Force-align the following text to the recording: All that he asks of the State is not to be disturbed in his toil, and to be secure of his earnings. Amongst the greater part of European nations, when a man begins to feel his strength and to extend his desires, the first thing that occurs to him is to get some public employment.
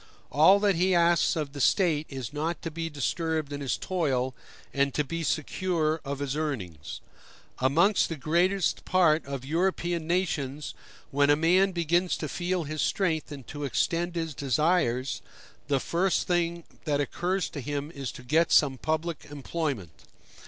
All 0.31 0.57
that 0.61 0.73
he 0.73 0.95
asks 0.95 1.35
of 1.35 1.53
the 1.53 1.61
State 1.61 2.07
is 2.09 2.33
not 2.33 2.59
to 2.63 2.71
be 2.71 2.89
disturbed 2.89 3.53
in 3.53 3.61
his 3.61 3.77
toil, 3.77 4.33
and 4.73 4.95
to 4.95 5.03
be 5.03 5.21
secure 5.21 6.01
of 6.03 6.17
his 6.17 6.35
earnings. 6.35 7.01
Amongst 7.59 8.09
the 8.09 8.15
greater 8.15 8.59
part 8.83 9.23
of 9.27 9.45
European 9.45 10.07
nations, 10.07 10.73
when 11.11 11.29
a 11.29 11.35
man 11.35 11.71
begins 11.71 12.17
to 12.17 12.27
feel 12.27 12.63
his 12.63 12.81
strength 12.81 13.31
and 13.31 13.45
to 13.45 13.63
extend 13.63 14.15
his 14.15 14.33
desires, 14.33 15.21
the 15.67 15.79
first 15.79 16.25
thing 16.25 16.63
that 16.85 16.99
occurs 16.99 17.47
to 17.51 17.61
him 17.61 17.91
is 17.91 18.11
to 18.13 18.23
get 18.23 18.51
some 18.51 18.79
public 18.79 19.25
employment. 19.29 19.91